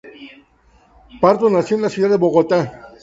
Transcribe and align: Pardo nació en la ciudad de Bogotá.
Pardo 1.21 1.47
nació 1.51 1.75
en 1.75 1.83
la 1.83 1.89
ciudad 1.89 2.09
de 2.09 2.17
Bogotá. 2.17 2.87